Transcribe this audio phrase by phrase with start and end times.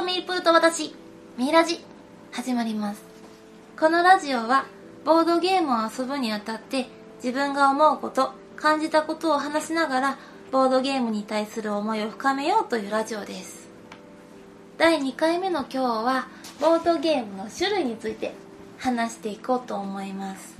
[0.00, 0.94] とミープーと私、
[1.36, 1.78] ミラジ、
[2.32, 3.02] 始まります。
[3.78, 4.64] このラジオは、
[5.04, 6.86] ボードゲームを遊ぶにあたって、
[7.22, 10.18] 自分が思うこと、感じたことを話しながら、
[10.50, 13.68] ボードゲームに対する思いを深めようというラジオです。
[14.78, 16.28] 第2回目の今日は、
[16.62, 18.32] ボードゲームの種類について
[18.78, 20.54] 話していこうと思います。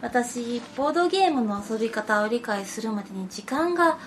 [0.00, 3.98] 私、ボードゲームの遊び方を理解するまでに時間が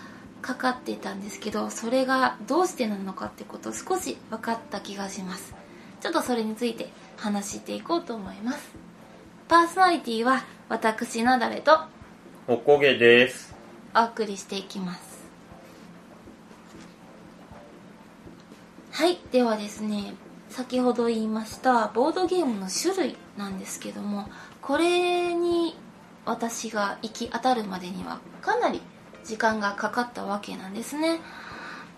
[0.41, 5.53] かかっていたんですけどそれがどうしてなのかってことを少し分かった気がします。
[5.99, 8.59] ちょっとそれについて話していこうと思います。
[9.47, 11.79] パーソナリティは私なだれと
[12.47, 13.55] おこげです。
[13.95, 15.17] お送りしていきます。
[18.91, 20.15] はいではですね
[20.49, 24.27] 先ほど言いましたボードゲームの種類なんですけども
[24.59, 25.77] これに
[26.25, 28.81] 私が行き当たるまでにはかなり
[29.27, 31.19] 時間がかかったわけなんですね。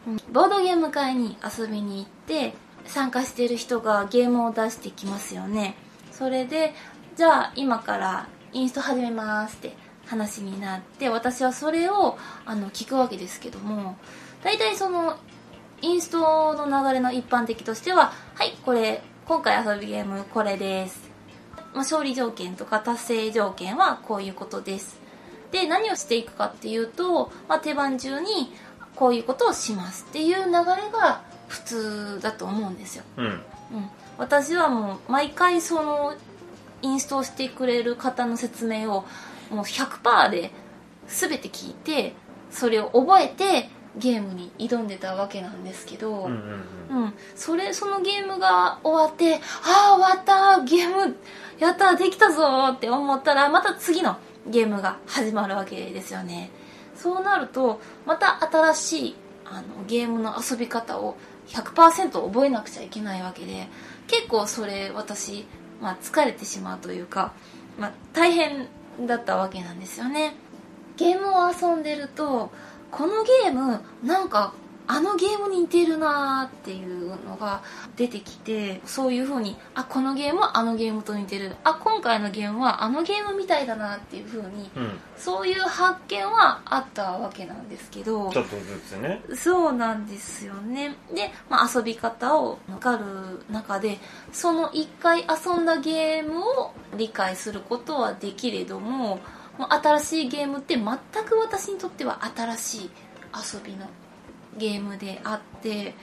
[0.08, 0.18] うん。
[0.34, 2.54] ボードゲーム会に遊びに行って
[2.86, 5.76] 参加してる人がゲームを出してきますよね。
[6.12, 6.74] それで
[7.16, 9.74] じゃあ今からインスト始めますって
[10.06, 13.96] 話になって私はそれをあの聞くわけですけども
[14.44, 15.18] 大体その
[15.82, 21.10] インストの流れの一般的としてははいこれ今回遊びゲームこれです、
[21.74, 24.99] まあ、勝利条件とか達成条件はこういうことです。
[25.52, 28.54] で何をしていくかっていうと、まあ、手番中に
[28.96, 30.06] こういうことをします。
[30.10, 30.52] っていう流れ
[30.92, 33.26] が普通だと思うんですよ、うん。
[33.26, 33.42] うん、
[34.18, 36.16] 私はもう毎回その
[36.82, 39.06] インストしてくれる方の説明を
[39.50, 40.52] もう100%で
[41.08, 42.14] 全て聞いて
[42.52, 46.32] それを覚えてゲームに挑んでたわけなんですけど、うん
[46.90, 51.16] うんうん、それそのゲームが終わってああ終わったゲーム
[51.58, 54.18] やったできたぞって思ったらまた次の
[54.50, 56.50] ゲームが始まるわけですよね。
[56.96, 61.16] そうなるとまた新しいあのゲームの遊び方を
[61.48, 63.68] 100%覚えなくちゃいけないわけで
[64.08, 65.46] 結構それ私、
[65.82, 67.34] まあ、疲れてしまうというか、
[67.78, 68.68] まあ、大変
[69.06, 70.34] だったわけなんですよね。
[70.98, 72.52] ゲームを遊んでると
[72.92, 74.54] このゲームなんか
[74.92, 77.62] あのゲームに似てるなーっていうのが
[77.96, 85.00] 出てきてそういう風にあこのゲームはあのゲームと似てるあ今回のゲームはあのゲームみたいだなっていう風にうん。
[85.16, 89.22] そういう発見はあったわけなんですけどちょっとずつね。
[89.36, 93.06] そうなんですよねで、まあ、遊び方を分かる
[93.52, 94.00] 中で
[94.32, 99.20] その1回遊んだゲームを理解することはできれども
[99.68, 100.86] 新しいゲームって全
[101.26, 102.90] く私にとっては新しい
[103.36, 103.86] 遊びの
[104.58, 105.94] ゲームであって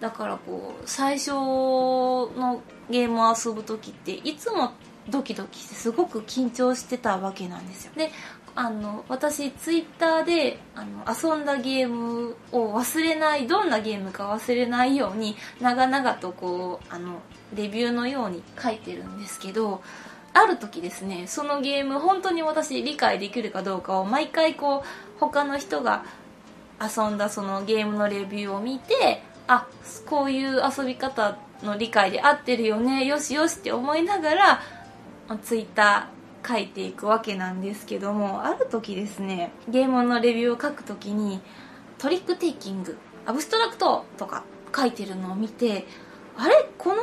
[0.00, 4.72] だからこう最初のゲームを遊ぶ時っていつも
[5.08, 7.92] ドキドキしてすごく緊張してたわけなんですよ。
[7.96, 8.10] で
[8.54, 17.20] あの私ツイッターであの遊んだゲームを忘れないどんなゲームか忘れないように長々とこうあの
[17.54, 19.82] レビューのように書いてるんですけど
[20.34, 26.04] ある時ですねそのゲーム本当に私理解できるかどうかを毎回こう他の人が
[26.80, 29.66] 遊んだそのゲームのレビューを見てあ
[30.06, 34.60] こういう遊び方の理解で合ってるよねよしよしって思いながら
[35.42, 41.40] ツイッター書いていくわけなんですけどもある時ですねゲームのレビューを書く時に
[41.98, 44.42] トリックテイキングアブストラクトとか
[44.74, 45.86] 書いてるのを見て
[46.36, 46.68] あれ？
[46.78, 46.96] この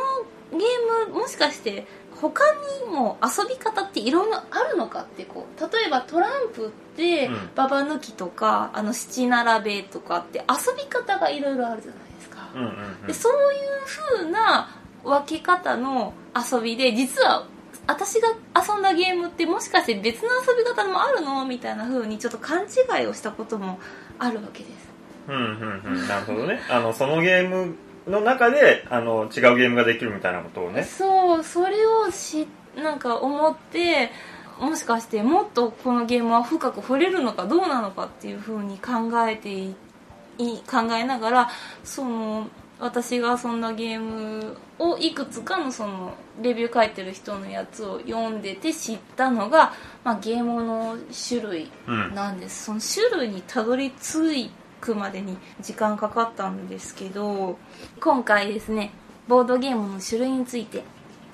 [0.51, 1.87] ゲームもしかして
[2.21, 2.43] 他
[2.85, 13.13] にも遊び方っていろいろあるのかってこう例えばトランプってうんババ抜きとか、あの七並べとかって遊び方がいろいろあるじゃないですか、うんうんうんで。
[13.13, 14.69] そういう風な
[15.03, 17.47] 分け方の遊びで実は
[17.87, 23.79] 私が遊んだゲームってもしかして別の遊び方もあるのみたいな風にちょっと勘違いをしたことも
[24.19, 24.89] あるわけです
[25.29, 26.07] うんうんうん。
[26.07, 26.59] なるほどね。
[26.69, 27.75] あの、そのゲーム
[28.09, 30.83] の中で、あの、違うゲームができるみたいなことをね。
[30.83, 34.11] そうそれをしなんか思って
[34.59, 39.75] もしかしてもっとこのゲームは深く掘れるのかどうなのかっていう風に考えてい
[40.37, 41.49] い考えながら
[41.83, 42.47] その
[42.79, 49.73] 私が遊んだゲームをいくつかのそのレビュー書いてる人のやつを読んでて知ったのが、
[50.05, 50.97] まあ、ゲームの
[51.27, 52.15] 種類うん。
[52.15, 54.49] なんですその種類にたどり着
[54.79, 57.57] くまでに時間かかったんですけど
[57.99, 58.91] 今回ですね
[59.27, 60.83] ボードゲームの種類について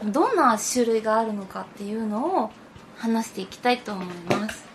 [0.04, 2.52] どんな種類があるのかっていうのを
[2.98, 4.66] 話していきたいと思います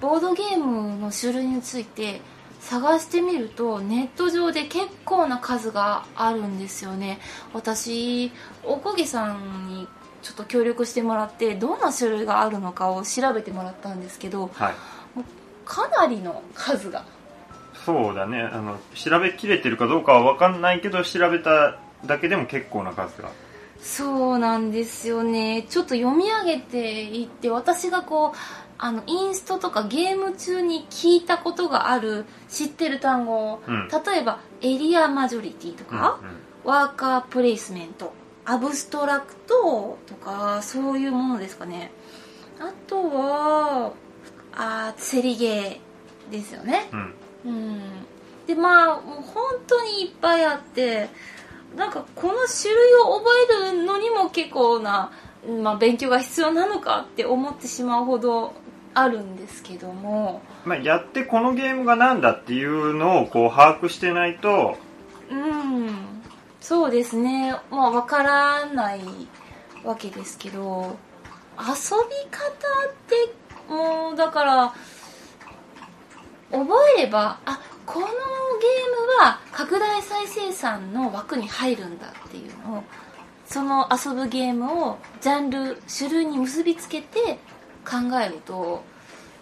[0.00, 2.20] ボードゲームの種類について
[2.60, 7.18] 探してみるとネット上で結構な数があるんですよね
[7.54, 8.32] 私
[8.64, 9.88] おこげさんに
[10.22, 14.74] ちょっと協力してもらってどんな種類があるのかを調べてもらったんですけどはい。
[15.70, 17.04] かなりの数が
[17.84, 18.42] そうだね。
[18.42, 23.30] あの、調べきれてるかどうかはわかんないけど、調べただけでも結構な数が。
[23.80, 25.66] そうなんですよね。
[25.68, 28.38] ちょっと読み上げていって私がこう
[28.76, 33.88] あのインストとかゲーム中に聞いたことがある知ってる単語、うん。
[33.88, 36.36] 例えばエリアマジョリティとか、うんうん。
[36.64, 38.12] ワーカープレイスメント
[38.44, 41.90] アブストラクトとかそういうものですかね。
[42.58, 43.92] あとは
[44.52, 46.88] あーセリゲーですよね。
[46.92, 47.14] うん
[47.44, 47.80] うん。
[48.46, 51.08] でまあもう本当にいっぱいあって
[51.76, 53.30] なんかこの種類を覚
[53.70, 55.12] えるのにも結構な、
[55.62, 58.52] まあ、勉強が必要なのかって思ってしまうほど
[58.92, 60.42] あるんですけども。
[60.64, 64.76] まあ、やってこのゲームが何だっていうのをこう把握してないと。
[65.30, 65.94] うん。
[66.60, 67.54] そうですね。
[67.70, 69.00] まあ分からない
[69.84, 70.96] わけですけど。
[71.60, 73.34] 遊び方って
[73.68, 74.74] もうだから
[76.50, 76.66] 覚
[76.98, 78.12] えればあこのゲー
[79.18, 82.84] ムは拡大再生産の枠に入るんだっていうのを
[83.46, 87.38] その遊ぶゲームをジャンル種類に結びつけて
[87.84, 88.84] 考えると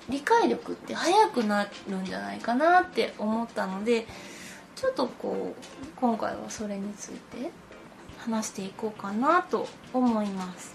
[0.09, 4.07] 理解力って速くなるんじゃないかなって思ったので
[4.75, 7.51] ちょっとこう今回はそれについて
[8.19, 10.75] 話していこうかなと思います。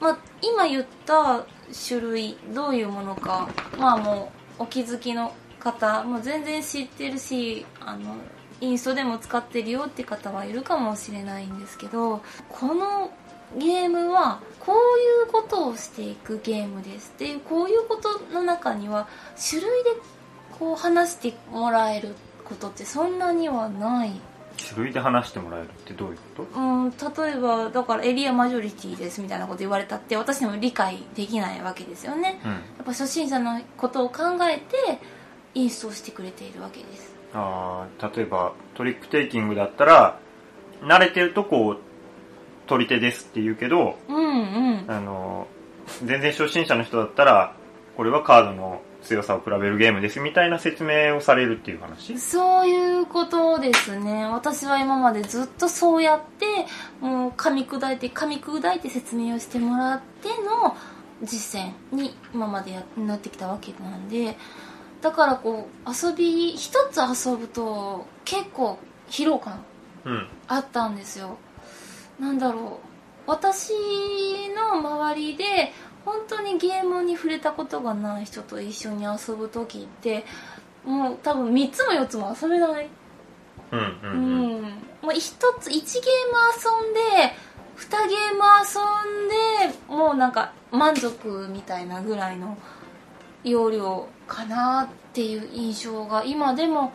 [0.00, 1.44] まあ、今言った
[1.88, 3.48] 種類どういうものか
[3.78, 8.14] まあもうお気づきの方もう全然知ってるしあの
[8.60, 12.20] インストでも使ってるよって方はいるかもしれないんですけど
[12.50, 13.10] この
[13.58, 19.08] ゲームはこういうことをしていくゲームですっていうこういうことの中には
[19.50, 19.90] 種類で
[20.58, 22.14] こう話してもらえる
[22.44, 24.12] ことってそんなにはない
[24.68, 26.60] 種類で話してもらえるってどういうこと？
[26.60, 32.40] うん、例えばだからエリアマジョリティですみたいなこと言われたって私でも理解できないわけですよね。
[32.44, 32.50] うん。
[32.50, 35.00] やっぱ初心者のことを考えて
[35.54, 37.14] インストールしてくれているわけです。
[37.32, 40.18] あー例えばトリックテイキングだったら
[40.82, 41.78] 慣れてるとこう
[42.66, 44.84] 取り手ですって言うけどうんうん。
[44.88, 45.46] あの
[46.04, 47.54] 全然初心者の人だったら
[47.96, 52.18] これはカードの強さを比べるゲームですみたいな説明をされるっていう話？
[52.18, 54.24] そういうことですね。
[54.26, 56.66] 私は今までずっとそうやって
[57.00, 60.76] もう噛み砕いて噛み砕いて説明をしてもらっての
[61.22, 64.36] 実践に今までやなってきたわけなんで
[65.02, 69.64] だからこう遊び一つ遊ぶと結構疲労感
[70.04, 70.26] うん。
[70.48, 71.36] あったんですよ。
[72.18, 73.30] なんだろう。
[73.30, 73.72] 私
[74.56, 75.44] の周りで
[76.04, 80.24] 本当にゲームに触れたことがない人と一緒に遊ぶ時って
[80.84, 82.88] もう多分3つも4つも遊べない。
[83.72, 84.12] うんううん。
[84.12, 84.62] ん、うん。
[84.62, 84.68] も
[85.04, 85.80] う1つ1ゲーム
[86.56, 87.34] 遊んで
[87.76, 92.56] 2ゲーム遊んでもうなんか満足みたいなぐらいの
[93.44, 96.92] 容量かなっていう印象が今でも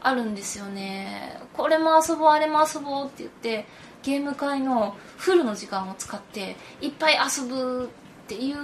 [0.00, 1.40] あるんですよね。
[1.54, 3.66] これも遊ぼうあれも遊ぼうって言って
[4.02, 7.88] ゲーム会のフルの時間を使っていっぱい遊ぶ
[8.28, 8.56] っていう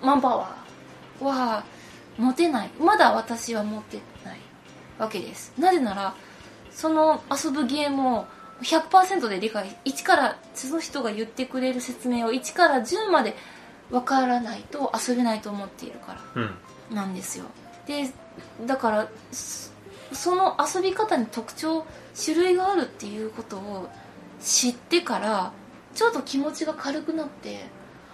[0.00, 1.64] マンパワーは
[2.16, 2.70] 持てない。
[2.78, 4.38] まだ私は持ってない
[4.96, 5.52] わけです。
[5.58, 6.14] なぜなら
[6.70, 8.26] その遊ぶゲームを
[8.62, 9.76] 100%で理解。
[9.84, 13.34] 1からその人が言ってくれる説明を1から10まで
[13.90, 17.46] 分からないと遊べないと思っているからなんですよ。
[17.88, 18.08] で
[18.66, 19.08] だから
[20.12, 23.88] その遊び方に特徴種類があるっていうことを
[24.40, 25.52] 知ってから
[25.96, 27.66] ちょっと気持ちが軽くなって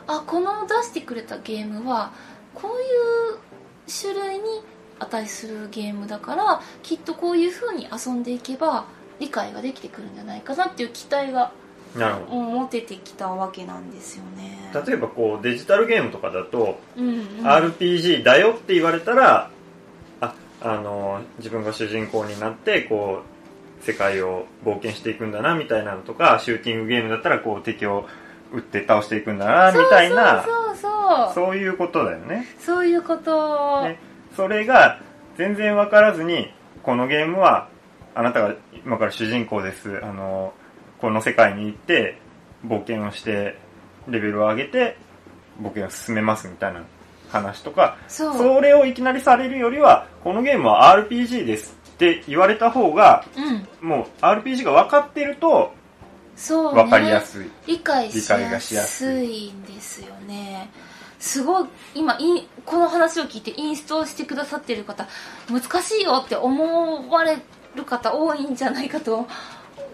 [0.07, 2.13] あこの出してくれたゲームは
[2.55, 3.39] こういう
[3.91, 4.45] 種類に
[4.99, 8.87] 値するゲームだからきっとこういう風に遊んでいけば
[9.19, 11.53] 理解ができてくるんじゃないかなっていう期待が
[11.95, 14.71] なるほうん持ててきたわけなんですよね。
[14.73, 17.47] ど例えばこうデジタルゲームとかだと、うんうん。
[17.47, 19.51] RPG だよって言われたら
[20.21, 23.23] ああの自分が主人公になってこ
[23.83, 28.09] う世界を冒険していくんだなみたいなのとかシューティングゲームだったらこう敵を
[28.55, 31.57] 撃って倒していくんだなみたいなそうそうそうそう。
[31.57, 32.47] いうことだよね。
[32.59, 33.99] そういうこと、ね。
[34.37, 35.01] それが
[35.37, 37.69] 全然分からずにこのゲームは
[38.15, 40.01] あなたが今から主人公です。
[40.03, 40.55] あの
[41.01, 42.19] この世界に行って
[42.67, 43.59] 冒険をして
[44.09, 44.97] レベルを上げて
[45.61, 46.83] 冒険を進めますみたいな
[47.31, 53.89] 話とかそれをいきなりされるよりはこのゲームは RPG ですって言われた方がうん。
[53.89, 55.75] もう RPG が分かってると
[56.37, 56.83] そうね。
[56.83, 59.51] 分かりやすい、理解しやすすい。
[59.51, 60.71] んですよね
[61.19, 65.07] すごい今インこの話を聞いてインストールしてくださってる方
[65.49, 67.39] 難しいよって思われ
[67.75, 69.27] る方多いんじゃないかと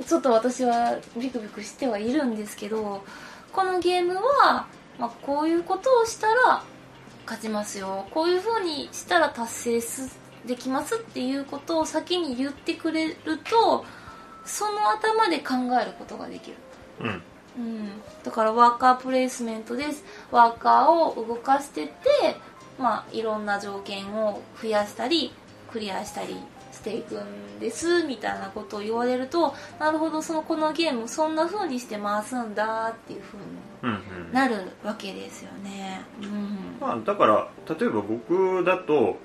[0.07, 3.05] ちょっと私はビクビクしてはいるんですけど
[3.53, 4.67] このゲームは、
[4.99, 6.65] まあ、こういうことをしたら
[7.27, 8.07] 勝ちますよ。
[8.11, 13.85] こういう風にしたら達成すできますっていうことを先に言ってくれると
[14.45, 16.57] その頭で考えることができる。
[17.01, 17.23] うん。
[17.59, 17.89] うん、
[18.23, 20.05] だからワーカープレイスメントです。
[20.31, 22.37] ワーカーを動かしてって、
[22.79, 25.33] まあ、いろんな条件を増やしたり
[25.71, 26.37] クリアしたり
[26.73, 33.45] していくんですみたいなことを言われるとなるほどそのこのゲームそんな風にして回すんだっていう風に
[33.83, 34.33] うんうん。
[34.33, 36.03] なるわけですよね。
[36.23, 36.77] うん。
[36.81, 39.17] まあ、だから例えば僕だと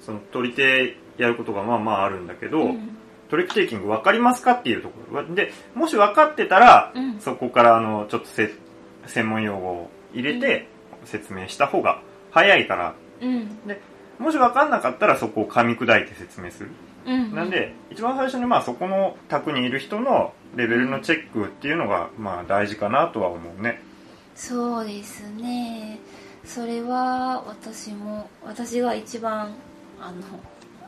[0.00, 2.99] その取り手やることがまあまああるんだけど、うん
[3.30, 5.34] トリックテイキング分かりますかっていうところ。
[5.34, 7.20] でもし分かってたら、うん。
[7.20, 8.52] そこからあのちょっとせ
[9.06, 10.68] 専門用語を入れて
[11.04, 12.94] 説明した方が早いから。
[13.22, 13.48] うん。
[14.18, 16.70] もし分かんなかったらそこを噛み砕いて説明する、
[17.06, 17.34] うん。
[17.34, 23.80] なんで一番最初にまあそこの卓にいる人のレベルのチェックっていうのがまあ大事かなとは思うね。
[24.34, 25.98] そうですね。
[26.44, 29.54] それは私も私が一番
[30.00, 30.22] あの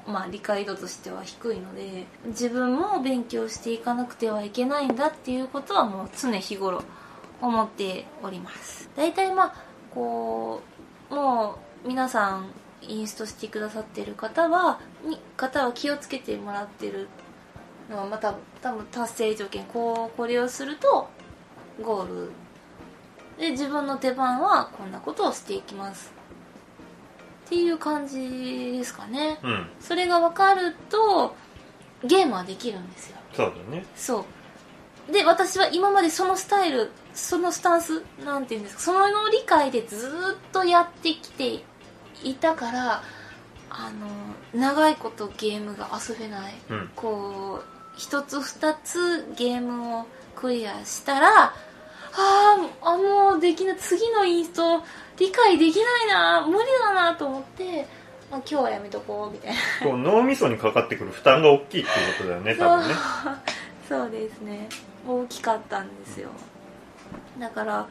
[0.06, 6.82] まあ理解度としては低いので自分も勉強していかなくてはいけないんだっていうことはもう常日頃
[7.40, 8.88] 思っております。
[8.96, 9.54] 大体まあ
[9.94, 10.60] こ
[11.10, 12.50] うもう皆さん
[12.82, 17.08] インストしてくださってる方はに方は気をつけてもらってる
[17.90, 21.08] のはまた多分達成条件こうこれをすると
[21.82, 22.30] ゴール。
[23.38, 26.12] で自分の出番はこんなことをしていきます。
[27.52, 29.38] っていう感じですかね。
[29.42, 29.66] うん。
[29.78, 31.36] それが分かると
[32.02, 33.18] ゲームはできるんですよ。
[33.34, 33.84] そうだね。
[33.94, 34.24] そ
[35.10, 35.12] う。
[35.12, 41.62] で私は今までそのスタイルそのスタンスなんていうんですかその理解でずーっとやってきて
[42.24, 43.02] いたから
[43.68, 43.90] あ
[44.54, 46.54] の長いことゲームが遊べない。
[46.70, 46.90] うん。
[46.96, 47.64] こう
[47.98, 53.76] 一つ二つゲームをクリアしたらあーあもうできない。
[53.76, 54.82] 次のインスト
[55.18, 57.86] 理解できないな無理だなと思って、
[58.30, 59.60] まあ、今日はやめとこうみたいな。
[59.82, 61.86] こう脳みそにかかってくる負担が大きいっていう
[62.18, 62.94] ことだよね多分ね。
[63.88, 64.68] そうですね。
[65.06, 66.30] 大きかったんですよ。
[67.38, 67.88] だから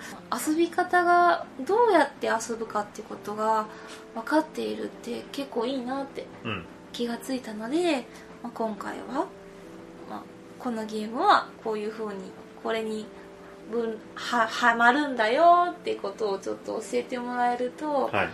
[0.48, 3.68] 遊び方がどうやって遊ぶかってことが
[4.16, 6.66] 分かっているって結構いいなってうん。
[6.92, 8.06] 気がついたので、
[8.44, 9.28] まあ、今回は、
[10.10, 10.24] まあ、
[10.60, 12.22] このゲームはこういう風に
[12.62, 13.06] これに
[13.72, 18.30] 分ははまるんだよってことをちょっと教えてもらえると、はい。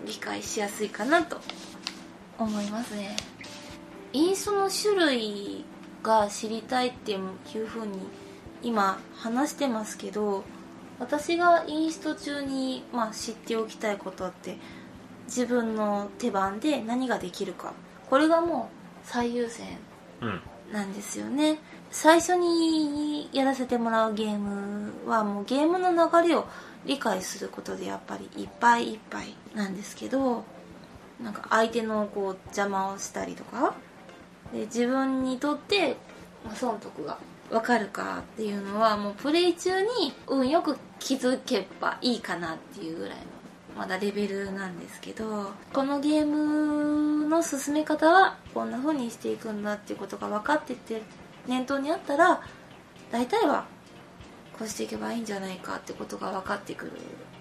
[0.00, 1.40] うん、理解しやすいかなと。
[2.38, 3.16] 思いますね。
[4.12, 5.64] インストの種類
[6.02, 7.98] が知りたいっていう風に
[8.62, 10.44] 今話してますけど
[10.98, 14.58] 私がインスト中に、まあ、知っておきたいことって
[15.26, 17.72] 自分の手番で何ができるか。
[18.10, 18.68] これがも
[19.04, 19.66] う最優先
[20.20, 20.40] うん。
[20.72, 21.58] なんですよね
[21.92, 26.46] 最初にやらせてもらうゲームはもうゲームの流れを
[26.86, 30.42] 理解することでやっぱりいっぱいいっぱいなんですけど
[31.22, 33.74] なんか相手のこう邪魔をしたりとか
[34.52, 35.96] で自分にとって
[36.54, 37.18] 損得が
[37.50, 39.88] 分かるかっていうのはもうプレイ中に
[40.26, 43.16] 運よく気づけばいいかなっていうぐらいの
[43.76, 51.02] まだレベルなんですけどこのゲームの進め方はこんな風にしていくんだっていうことが分かってて
[51.46, 52.42] 念頭にあったら
[53.10, 53.66] 大体は
[54.58, 56.92] こうしていけばいいんじゃないかってことが分かってくる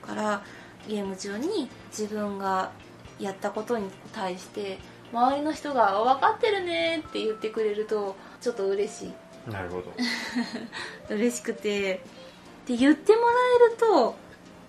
[0.05, 0.43] から
[0.88, 2.72] ゲーム中に自分が
[3.20, 4.79] やったことに対して
[5.13, 9.13] 周りの人が「分かってるね」って言ってくれるとちょっと嬉しい。
[9.50, 9.91] なるほど。
[11.13, 12.03] 嬉しくて。
[12.67, 13.34] で言ってもら
[13.70, 14.15] えると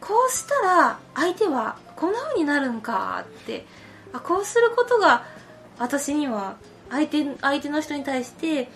[0.00, 3.66] こうしたら相手はこんな風になるんかって
[4.12, 5.24] あこうすることが
[5.78, 6.56] 私には
[6.90, 8.68] 相手相手の人に対して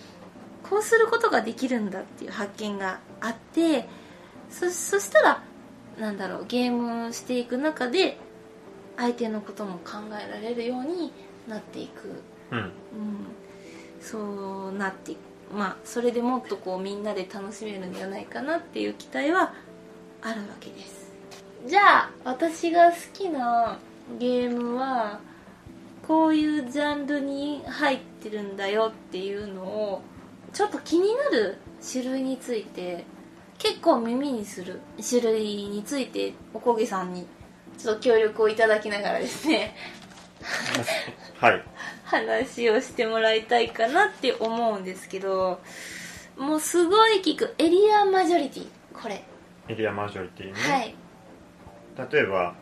[0.69, 3.89] こうすることができるんだっていう発見があって
[4.51, 5.43] そそしたら
[5.99, 8.19] なんだろうゲームしていく中で
[8.97, 11.13] 相手のことも考えられるように
[11.49, 12.23] なっていく。
[12.51, 12.59] うん。
[12.59, 12.71] うん、
[14.01, 15.19] そうなっていく。
[15.55, 19.55] まあそれでもっとこうみんなで楽しめるんじゃないかなっていう期待は
[20.23, 21.13] あるわけです。
[21.67, 23.79] じゃあ私が好きな
[24.19, 25.21] ゲームは
[26.07, 30.03] こういうジャンルに入ってるんだよっていうのを
[30.57, 31.59] ちょっと気になる
[31.93, 33.05] 種類について
[33.59, 37.27] 結構耳にする種類についておこげさんに
[37.77, 39.77] ちょっと協力をいただきながらですね
[41.37, 41.63] はい。
[42.05, 45.61] 話をしてもらいたいかなって思うんですけど
[46.39, 49.23] もうすごい聞くエリアマジョリティこれ、
[49.69, 50.95] エリアマジョリティね、はい。
[52.11, 52.55] 例えば、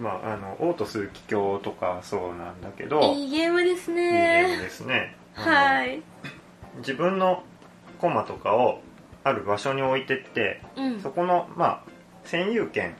[0.00, 3.12] まあ、あのオート数奇境とかそうなんだけど。
[3.12, 5.16] いいゲームですいいゲームねですね。
[5.34, 6.02] はい
[6.78, 7.42] 自分の
[7.98, 8.80] コマとかを
[9.24, 11.00] ある場所に置いてってうん。
[11.00, 11.82] そこの、まあ、
[12.24, 12.94] 占有権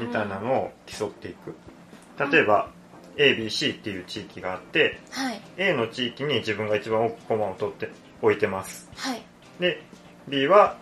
[0.00, 1.54] みたいなのを競っていく、
[2.30, 2.70] 例えば
[3.16, 5.40] ABC っていう地域があってはい。
[5.58, 7.90] A の地域に自分が一番多くコマを取って
[8.22, 8.88] 置いてます。
[8.96, 9.22] はい。
[9.60, 9.82] で
[10.28, 10.76] B は、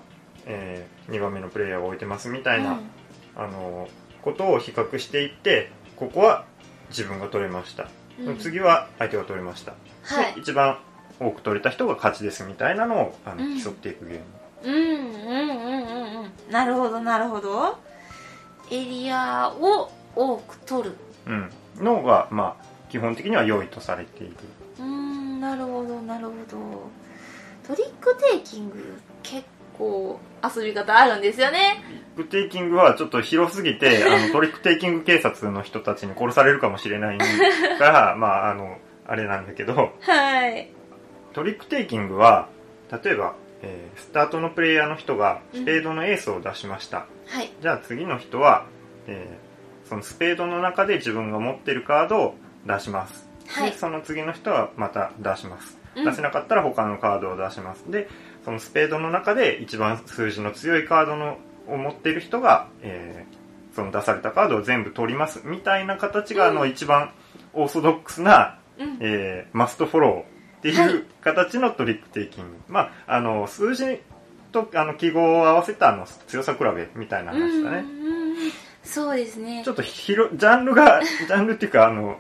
[0.47, 2.81] え2番目のプレイヤーが置いてますみたいな、うん。
[3.37, 3.89] あの
[4.23, 6.45] ことを比較していってここは
[6.91, 7.89] 自分が取れました、
[8.21, 8.39] うん。
[8.39, 10.35] 次は相手が取れました、はい。
[10.35, 10.79] で一番
[11.21, 13.63] 多く取れた人が勝ちですみたいなのをあのうん。
[13.63, 14.25] 競っていくゲーム、
[14.65, 16.53] うんうんうんうんうん。
[16.53, 17.79] なるほどなるほど。
[18.71, 20.97] エリアを多く取る。
[21.27, 21.51] うん。
[21.77, 24.37] のがまあ基本的には良いとされている。
[24.79, 26.91] うーんなるほどなるほど。
[27.67, 29.45] トリックテイキング結
[29.77, 31.83] 構遊び方あるんですよね。
[32.17, 37.25] トリックテイキングはちょっと広すぎて あのトリックテイキング警察の人たちに殺されるかもしれないか
[37.79, 39.93] らまああのあれなんだけど。
[40.01, 40.80] はい
[41.33, 42.49] トリックテイキングは
[42.91, 47.51] 例えば、えースタートのプレイヤーの人がスペードのエースを出しました、はい。
[47.61, 48.67] じゃあ次の人は、
[49.07, 52.35] えーそのスペードの中で自分が持ってるカードを
[52.65, 53.73] 出します、はい。
[53.73, 56.05] でその次の人はまた出します、うん。
[56.05, 57.91] 出せなかったら他のカードを出します。
[57.91, 58.09] で
[58.45, 63.41] そのスペードの中で一番数字の強いカードのを持ってる人が、えー
[63.73, 65.43] その出されたカードを全部取ります。
[65.45, 67.13] みたいな形が、あの一番
[67.53, 68.99] オーソドックスな、うん。
[69.01, 74.01] えーマストフォローってはいいう形のトリックテイキング、まああの数字
[74.53, 77.85] とあの記号を合わせたあの強さ比べみたいな話だね、
[78.83, 79.63] そうですね。
[79.65, 82.19] ちょっと広ジャンルが ジャンルっていうかあの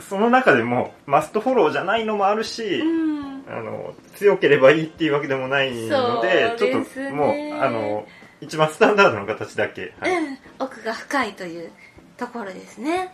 [0.00, 3.22] その中でもマストフォローじゃないのもあるし、うん。
[3.48, 8.06] あの強ければいいっていうわけでもないのでそうちょっともうあの
[8.40, 10.16] 一番スタンダードの形だけ、はい。
[10.16, 11.70] うん、奥が深いという
[12.16, 13.12] ところですね。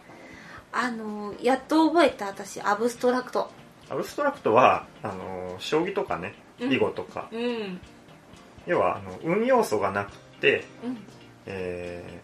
[0.73, 3.51] あのやっと覚えた私アブストラクト
[3.91, 6.73] アブストラクトはあの将棋とかねうん。
[6.73, 7.81] 囲碁とか、うん。
[8.67, 10.99] 要はあの運要素がなくて、うん。
[11.47, 12.21] え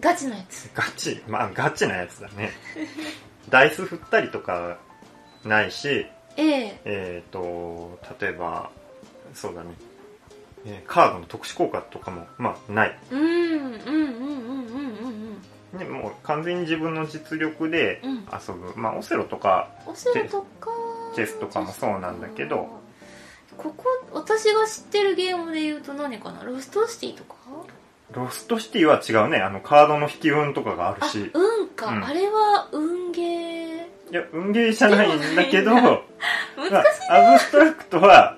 [0.00, 0.66] ガチのやつ。
[0.66, 1.22] ーガチ。
[1.28, 2.50] まあガチなやつだね。
[3.48, 4.78] ダイス振ったりとか
[5.44, 6.80] ないしええ。
[6.84, 8.70] えっ、と例えば
[9.34, 9.70] そうだね、
[10.66, 12.98] えーカードの特殊効果とかもまあない。
[13.10, 18.14] うんうんうんうんうんうんね、もう完全に自分の実力でうん。
[18.32, 20.70] 遊ぶ、まあオセロとかオセロとか。
[21.14, 22.68] チェスとかもそうなんだけど。
[23.56, 26.42] ここ私が知ってるゲームで言うと何かな？
[26.42, 27.34] ロストシティとか？
[28.12, 29.38] ロストシティは違うね。
[29.38, 32.04] あのカードの引き運とかがあるあし運か、うん。
[32.04, 34.12] あれは運ゲー。
[34.12, 36.04] いや運ゲーじゃないんだけど 難しい
[37.08, 38.36] あアブストラクトは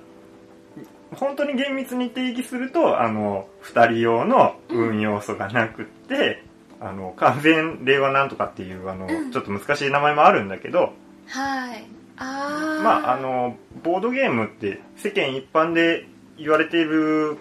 [1.16, 6.44] 本当に厳密に定義するとあの2人用の運要素がなくって、
[6.80, 9.30] あの完全令和なんとかっていうあの、うん。
[9.32, 10.92] ちょっと難しい名前もあるんだけど
[11.28, 11.84] はい。
[12.16, 16.06] ああまああのボードゲームって世間一般で
[16.38, 17.38] 言われている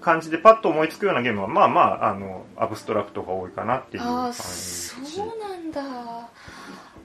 [0.00, 5.82] 感じでパッと思いつくようなゲームはまあまああのアブストラクトが多いかなっていうああ感じそうなんだ。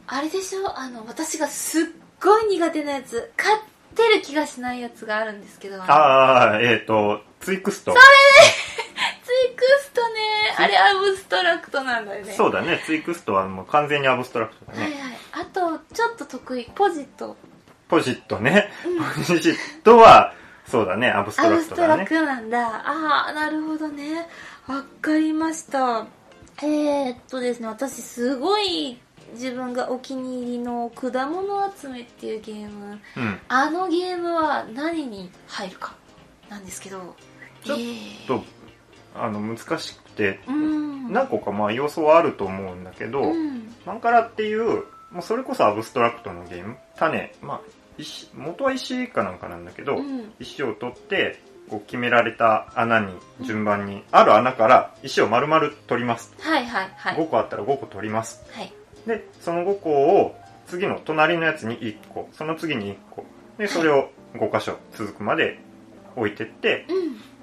[0.08, 0.78] あれでしょ？
[0.80, 1.86] あの私がすっ
[2.22, 3.64] ごい苦手なやつ勝っ
[3.96, 5.76] てる気がしないやつがあるんですけど。
[5.84, 7.94] あのああえっ、とツイクスト。
[7.94, 8.02] ツイ
[8.91, 8.91] ク
[9.82, 10.16] ストね。
[10.58, 12.34] あれアブストラクトなんだよね。
[12.34, 12.82] そうだね。
[12.86, 15.02] ツイクストはもう完全にアブストラクトだね、はいはい。
[15.32, 17.36] あとちょっと得意ポジット。
[17.88, 18.70] ポジットね。
[18.86, 19.26] うん。
[19.26, 20.34] ポジットは
[20.68, 21.12] そうだね。
[21.12, 22.68] アブストアラブストラクトだねクなんだ。
[22.86, 24.28] ああなるほどね。
[24.68, 26.06] わかりました。
[26.62, 27.68] えー、っとですね。
[27.68, 29.00] 私すごい
[29.34, 33.00] 自分がお気に入りの果物集めっていうゲーム。
[33.18, 33.40] うん。
[33.48, 35.96] あのゲームは何に入るか
[36.50, 37.16] なんですけど。
[37.64, 38.28] ちょっえー。
[38.28, 38.44] と
[39.16, 41.12] あの難しくてうん。
[41.12, 43.74] 何個かまあ要素はあると思うんだけど、うん。
[43.86, 46.78] マンカラっていうもうそれこそアブストラクトのゲーム。
[46.96, 47.62] 種まあ
[47.98, 50.32] 石元は石かなんかなんだけど、うん。
[50.40, 57.16] 石を取ってこう決められた穴に順番に、ある穴から石を丸々取ります、はいはいはい。
[57.16, 58.44] 5個あったら5個取ります。
[58.52, 58.72] はい。
[59.06, 60.36] でその5個を
[60.68, 62.30] 次の隣のやつに1個。
[62.32, 63.26] その次に1個。
[63.58, 65.60] でそれを5箇所続くまで
[66.16, 66.86] 置いてって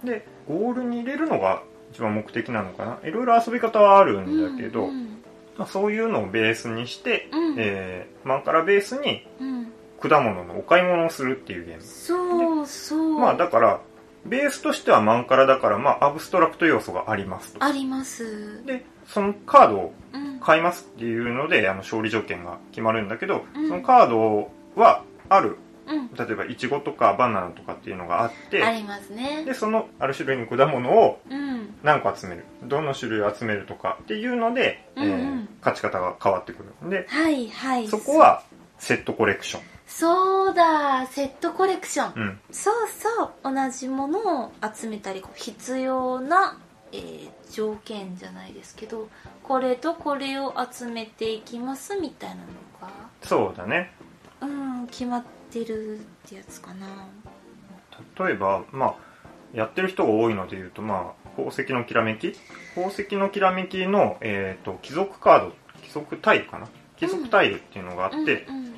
[0.03, 0.07] うん。
[0.07, 3.09] でゴールに入れるのが一番目的なのかな？
[3.09, 5.23] いろいろ遊び方はあるんだけど、うん
[5.57, 7.57] まあ、そういうのをベースにして、うん。
[7.59, 9.73] えー、マンカラベースにうん。
[10.01, 11.83] 果物のお買い物をするっていうゲーム。
[11.83, 13.19] そうそう。
[13.19, 13.81] まあだから
[14.25, 17.65] ベースとしてはマンカラだからまあアブストラクト要素がありますと。
[17.65, 18.65] あります。
[18.65, 20.41] でそのカードをうん。
[20.41, 23.69] 買いますっていうのであの勝利条件が決まるんだけど、うん。
[23.69, 25.57] そのカードはある
[25.89, 26.15] うん。
[26.15, 29.45] 例えばイチゴとかバナナとかっていうのがあってありますね。
[29.45, 31.75] でそのある種類の果物をうん。
[31.83, 32.45] 何個集める？
[32.65, 35.13] どの種類を集めるとかっていうので、えーうん。
[35.13, 37.89] うん勝ち方が変わってくるではいはい。
[37.89, 38.45] そこは
[38.79, 42.13] セットコレクション、そうだセットコレクション。
[42.15, 46.57] うん、そうそう同じものを集めたり必要な、
[46.93, 49.09] えー条件じゃないですけど
[49.43, 52.43] これとこれを集めていきますみたいなの
[52.83, 52.91] が
[53.23, 53.91] そうだね。
[54.43, 56.87] うん決まっってるってやつかな。
[58.27, 58.95] 例えばまあ
[59.53, 62.35] やってる人が多いのでいうとまあ宝石のきらめき？
[62.75, 66.69] 宝石のきらめきの、えーと、貴族カード貴族タイルかな？
[66.97, 68.75] 貴族タイルっていうのがあって、うんうんうん、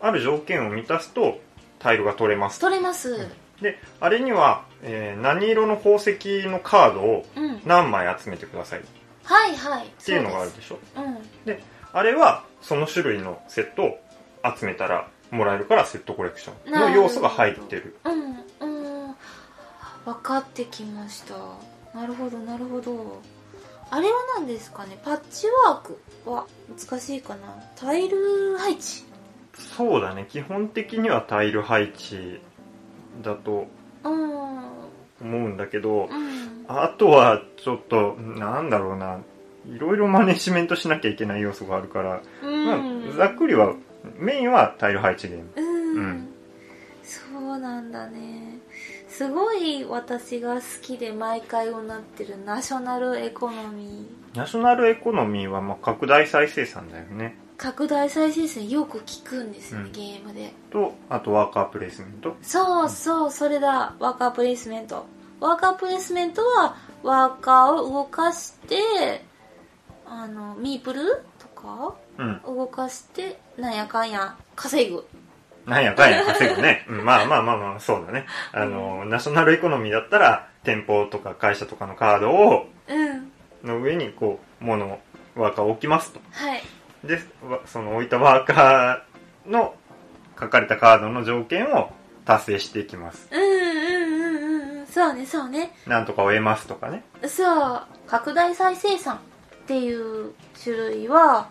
[0.00, 1.40] ある条件を満たすと
[1.78, 2.60] タイルが取れます。
[2.60, 3.28] 取れます、
[3.60, 7.26] であれには、えー、何色の宝石のカードを
[7.64, 8.86] 何枚集めてください、うん、
[9.24, 9.86] はいはい。
[9.86, 10.78] っていうのがあるでしょ？
[10.96, 13.98] う、うん、であれはその種類のセットを
[14.58, 17.96] 集めたらもらえるからセットコレクションの要素が入ってる。
[18.04, 18.20] うん
[18.60, 19.14] うん。
[20.04, 21.34] 分かってきました。
[21.94, 23.20] なるほどなるほど。
[23.90, 24.98] あれは何ですかね？
[25.04, 25.98] パッチワーク
[26.30, 27.40] は難しいかな？
[27.76, 29.04] タイル配置？
[29.54, 30.26] そうだね。
[30.28, 32.40] 基本的にはタイル配置
[33.22, 33.66] だと
[34.04, 34.12] 思
[35.20, 39.18] うんだけど、うん、あとはちょっとなんだろうな。
[39.68, 43.74] いろいろマネジメントしなきゃいけない要素があるから、うん、まあ、ざっくりは
[44.18, 45.46] メインはタイル配置ゲーム。
[45.56, 46.28] うん、
[47.02, 48.58] そうなんだね。
[49.08, 54.36] すごい私が好きで毎回をなってるナショナルエコノミー。
[54.36, 57.36] ナショナルエコノミーはまあ拡大再生産だよね。
[57.56, 60.52] 拡大再生産よく聞くんですよね、うん、ゲームで。
[60.70, 62.36] とあとワーカープレイスメント。
[62.42, 63.94] そうそうそれだ。
[63.98, 65.06] ワーカープレイスメント。
[65.40, 69.24] ワーカープレイスメントはワーカーを動かして
[70.06, 72.05] あのミープルとか、うん、
[72.44, 75.06] 動かしてなんやかんや稼ぐ。
[75.66, 78.26] なんやかんや稼ぐね、うん、まあまあまあまあそうだね。
[78.52, 83.32] あの、うん、ナショナルエコノミーだったら店舗とか会社とかのカードを、うん、
[83.64, 85.00] の上にこう物
[85.34, 86.20] ワーカーを置きますと。
[86.30, 86.62] はい。
[87.04, 87.20] で
[87.66, 89.74] その置いたワーカーの
[90.38, 91.92] 書かれたカードの条件を
[92.24, 93.28] 達成していきます。
[93.30, 94.86] うんうんうんうん。
[94.86, 95.72] そうねそうね。
[95.86, 97.04] なんとかを得ますとかね。
[97.26, 97.82] そう。
[98.06, 99.18] 拡大再生産っ
[99.66, 101.50] ていう種類は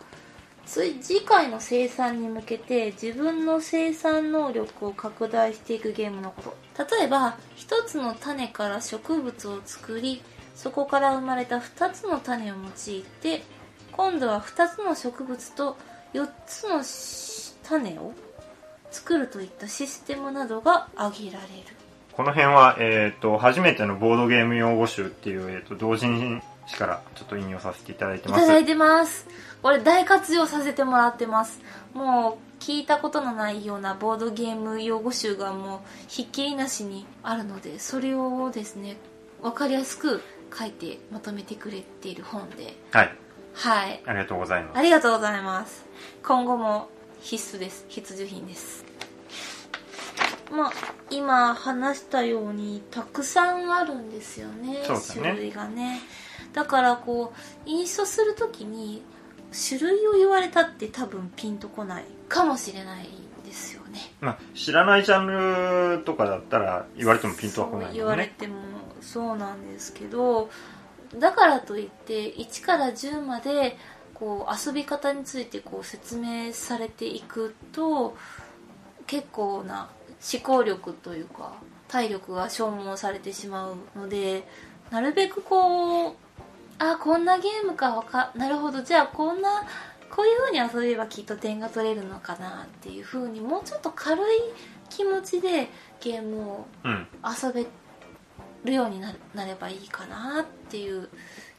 [0.65, 6.87] 次回の生産に向けて自分の生産能力を拡大していくゲームのこと。
[6.97, 10.21] 例えば一つの種から植物を作り
[10.55, 13.43] そこから生まれた2つの種を用いて
[13.91, 15.77] 今度は2つの植物と
[16.13, 16.83] 4つの
[17.63, 18.13] 種を
[18.91, 21.75] 作るといったシステムなどが挙げられる。
[22.13, 28.43] この辺は、えーと、初めてのボードゲーム用語集っていう、えーと、同人誌からちょっと引用させていただいてます。
[28.43, 29.27] いただいてます。
[29.61, 31.61] これ大活用させてもらってます。
[31.93, 38.97] もう聞いたことのないようなボードゲーム用語集がもうひっきりなしにあるのでそれをですね
[39.41, 40.21] 分かりやすく
[40.57, 42.75] 書いてまとめてくれている本で。
[42.91, 43.15] はい。
[43.53, 44.01] はい。
[44.05, 44.77] ありがとうございます。
[44.77, 45.85] ありがとうございます。
[46.23, 46.89] 今後も
[47.21, 47.85] 必須です。
[47.87, 48.85] 必需品です。
[50.51, 50.71] まあ
[51.09, 54.81] 今話したようにたくさんあるんですよね、ね、
[55.13, 56.01] 種類がね
[56.55, 59.03] だからこうインストするときに
[59.51, 63.09] 種類を言われたって多分ピンとこないかもしれない
[63.45, 63.99] ですよね。
[64.21, 67.97] まあ知らないジャンルとかだったら言われてもピンとはこないよね。
[67.97, 68.55] 言われても
[69.01, 70.49] そうなんですけど
[71.19, 73.77] だからといって1から10まで
[74.13, 78.15] こう遊び方についてこう説明されていくと
[79.07, 79.89] 結構な
[80.33, 81.53] 思考力というか
[81.89, 84.47] 体力が消耗されてしまうので
[84.89, 86.15] なるべくこう
[86.77, 88.81] あこんなゲームかわかなるほど。
[88.81, 89.63] じゃあこんな
[90.09, 90.39] こういう
[90.71, 94.25] 風に遊べばきっと点が取れるのかなっていう風にもうちょっと軽い
[94.89, 95.67] 気持ちで
[96.01, 96.67] ゲームを
[97.23, 97.65] 遊べ
[98.63, 99.11] るようにな
[99.45, 101.09] ればいいかなっていう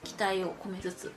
[0.04, 1.12] 期待を込めつつ。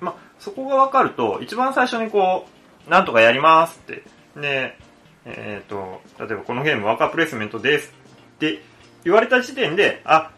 [0.00, 2.46] まあそこが分かると一番最初にこ
[2.86, 4.02] うなんとかやりますって。
[4.36, 4.76] で
[5.24, 7.92] えっ、ー、と例えばこのゲームワーカープレイスメントです
[8.36, 8.62] って
[9.04, 10.32] 言われた時点であ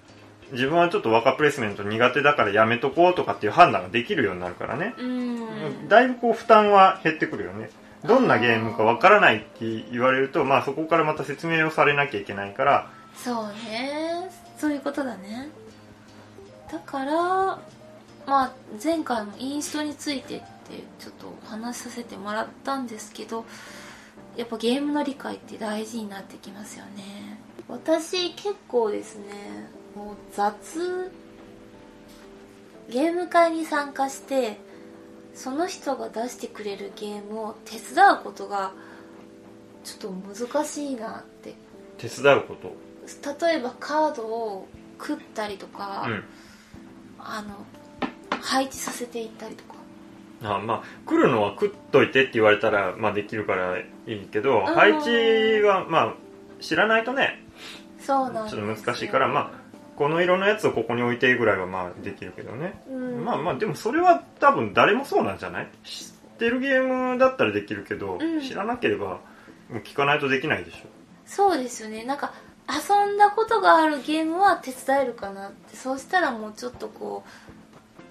[0.55, 4.95] 自分はちょっとワーカープレイスメント苦手だからやめとこうとかっていう判断ができるようになるからね。
[5.89, 7.71] だいぶこう負担は減ってくるよね。
[8.05, 12.91] どんなゲームかわからないって言われるとまあそこからまた説明をされなきゃいけないから。
[13.17, 14.31] そうね。
[14.59, 15.49] そういうことだね。
[16.71, 17.59] だからま
[18.27, 20.45] あ前回のインストについてって
[20.99, 23.45] ちょっと話させてもらったんですけど
[24.37, 27.39] やっぱゲームの理解って大事になってきますよね。
[27.69, 29.25] 私結構ですね
[29.95, 31.13] もう雑
[32.91, 34.59] ゲーム会に参加して
[35.35, 38.73] その人が出してくれるゲームを手伝うことが
[39.85, 41.55] ちょっと難しいなって。
[41.99, 42.75] 手伝うこと？
[43.47, 46.25] 例えばカードを食ったりとか、うん、
[47.19, 47.55] あの
[48.41, 49.75] 配置させていったりとか。
[50.43, 55.09] あまあ来るのは食っといてって言われたら、まあ、できるからいいけど配置
[55.63, 56.15] はまあ
[56.61, 57.43] 知らないとね
[57.99, 59.64] そうなんちょっと難しいからまあ
[59.97, 65.69] この色のやつをここに置いてぐらいはまあできるけどね、うん、まあまあでもそれは多分誰もそうなんじゃない？
[65.85, 69.21] 知ってるゲームだったらできるけど、うん、知らなければも
[69.71, 70.79] う聞かないとできないでしょ。
[71.27, 72.05] そうですよね。
[72.05, 72.35] なんか
[72.69, 75.77] 遊んだことがあるゲームは手伝えるかなって。
[75.77, 77.25] そうしたらもうちょっとこ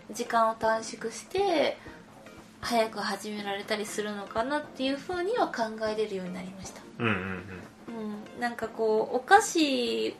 [0.09, 1.77] う時間を短縮して
[2.61, 6.81] 早く始められたりするのかなっていうふうには考えれるようになりました。
[6.99, 7.13] うんうん。
[7.15, 7.17] う
[8.37, 8.41] ん。
[8.41, 10.15] なんかこうお菓子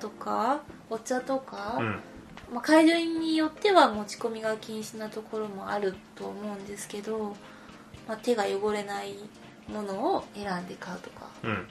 [0.00, 1.86] とかお茶とか、うん。
[1.86, 2.00] うん
[2.52, 7.36] まあ、会場によっては持ち込みが禁止なところもあると思うんですけど、
[8.06, 9.14] まあ、手が汚れない
[9.68, 11.66] ものを選んで買うとかうん。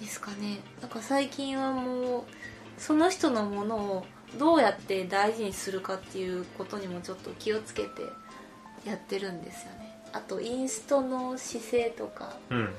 [0.00, 0.60] ですかね。
[0.80, 2.22] なんか最近はもう
[2.76, 4.06] その人のものを
[4.38, 8.02] どうやって大事にするかっていうことにもちょっと気をつけて
[8.84, 9.98] やってるんですよね。
[10.12, 12.36] あとインストの姿勢とか。
[12.50, 12.70] うん。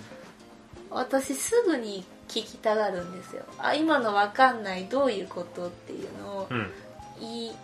[0.92, 3.44] 私すぐに聞きたがるんですよ。
[3.58, 6.72] あ今の分かんないどういうことっていうのをうん。
[7.20, 7.56] 言い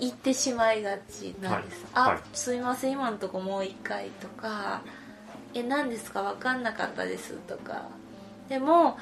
[0.00, 2.10] 言ってしまいがちなんです、あ、はい。
[2.14, 2.22] はい。
[2.32, 4.82] すいません今のとこもう一回とか
[5.52, 7.82] え何ですか分かんなかったですとか。
[8.48, 8.98] でも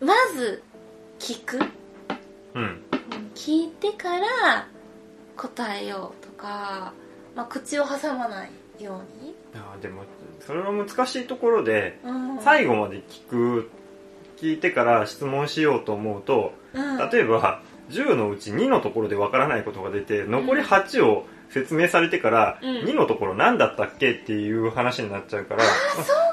[0.00, 0.62] まず
[1.18, 1.58] 聞く。
[2.54, 2.82] うん。
[3.34, 4.68] 聞いてから
[5.36, 6.92] 答えようとか、
[7.34, 8.50] まあ、口を挟まない
[8.82, 10.02] ように、あーでも
[10.40, 13.70] それは難しいところでうん、最後まで聞く
[14.36, 22.68] 聞いてから質問しようと思うとうん、例えば10のうち2のところでわからないことが出て残り8を説明されてからうん。
[22.84, 25.64] 2のところ何だったっけっていう話になっちゃうから、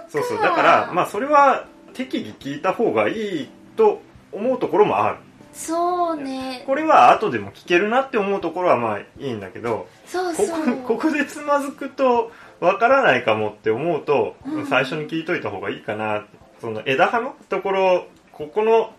[0.09, 5.17] そうそうだからまあそれは適宜聞いた方がいいと思うところもある。
[5.53, 6.63] そうね。
[6.65, 10.33] これは後でも聞けるなって思うところはまあいいんだけどこそう。
[10.33, 14.67] こここでつまずくとわからないかもって思うと、うん。
[14.67, 16.25] 最初に聞いといた方がいいかな
[16.62, 18.93] その枝葉のところここの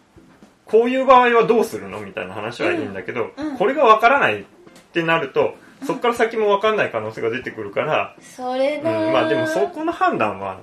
[0.67, 3.57] こういう場合はどうするのみたいな話はいいんだけど、うんうん。
[3.57, 4.45] これがわからないっ
[4.93, 5.55] てなると
[5.87, 10.61] そこから先もわかんない可能性が出てくるから、それうんな、まあでもそこの判断は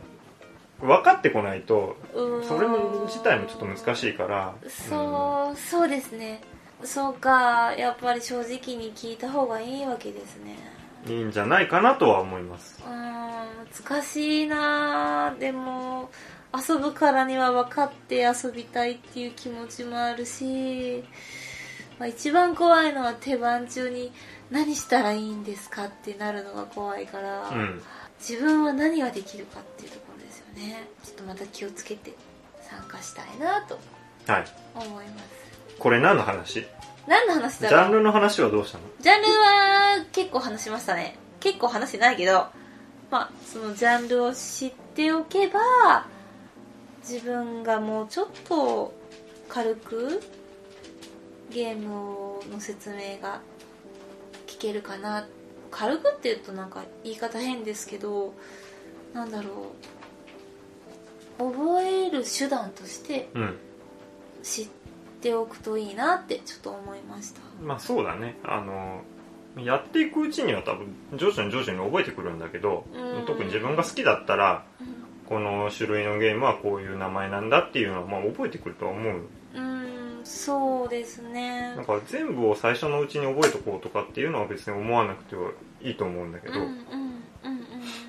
[0.80, 2.44] 分かってこないとうん。
[2.44, 6.42] それも自体もちょっと難しいからそう、そうですね。
[6.84, 10.58] そうかやっぱり正直に聞いた方がいいわけですね。
[10.74, 12.84] うんいいんじゃないかなとは思います。
[12.86, 13.30] うーん
[13.88, 16.10] 難しいなでも
[16.56, 21.04] 遊ぶからには分かって遊びたいっていう気持ちもあるし、
[22.00, 24.12] まあ、一番怖いのは手番中に
[24.50, 27.82] 何したらいいんですかってなるのが怖いから、うん。
[28.20, 30.88] 自分は何ができるかっていうところですよね。
[31.04, 32.14] ちょっとまた気をつけて
[32.62, 33.80] 参加したいなと
[34.28, 34.46] はい。
[34.76, 35.26] 思います。
[35.78, 36.68] これ何の話？
[37.08, 37.80] 何の話ジだろう？
[37.82, 38.84] ャンルの話はどうしたの？
[39.00, 41.16] ジャンルは結構話しましたね。
[41.40, 42.48] 結構話してないけど
[43.12, 45.60] まあそのジャンルを知っておけば
[47.10, 48.94] 自分がもうちょっと
[49.48, 50.22] 軽く
[51.50, 53.42] ゲームの説明が
[54.46, 55.28] 聞けるかな。
[55.72, 58.34] 軽くって言うとなんか言い方変ですけど
[59.14, 59.74] なんだろ
[61.40, 61.52] う。
[61.52, 63.58] 覚える手段としてうん。
[64.44, 64.68] 知っ
[65.22, 67.42] ておくといいなってちょっと思いました。
[67.60, 68.38] まあそうだね。
[68.44, 69.02] あの
[69.66, 73.26] やっていくうちには多分徐々に徐々に覚えてくるんだけど、うん。
[73.26, 74.99] 特に自分が好きだったらうん
[75.30, 79.22] この種類のゲームはこういう名前なんだっていうのはまあ覚えてくるとは思う。
[79.56, 81.76] うんそうですね。
[81.76, 86.74] なんか全部を最初のうちに覚えとこうとかっていうのは別に思わなくてはいいと思うんだけど、うんうんうん
[87.44, 87.64] うん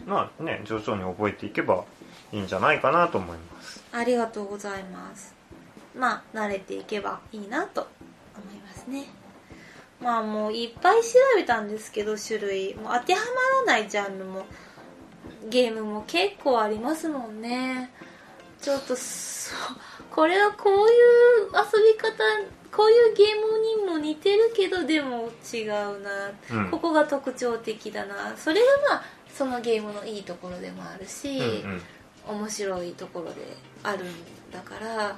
[0.06, 1.84] まあね徐々に覚えていけば
[2.32, 3.84] いいんじゃないかなと思います。
[3.92, 5.34] ありがとうございます。
[5.94, 7.86] まあ慣れていけばいいなと
[8.34, 9.04] 思いますね。
[10.00, 12.74] まあもういっぱい調べたんですけど種類。
[12.76, 13.20] もう当ては
[13.66, 14.46] まらないジャンルも
[15.48, 17.90] ゲームも結構ありますもんね。
[18.60, 18.94] ちょっと
[20.10, 22.12] これはこういう遊び方
[22.70, 26.30] こういうゲームにも似てるけどでも違うな。
[26.52, 26.70] うん。
[26.70, 28.36] ここが特徴的だな。
[28.36, 31.82] それがまあそのゲームのいいところでもあるし、うんうん。
[32.28, 34.08] 面白いところであるん
[34.52, 35.16] だから